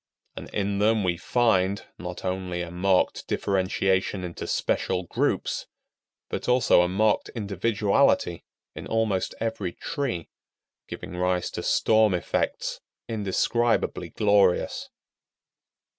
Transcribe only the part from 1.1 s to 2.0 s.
find,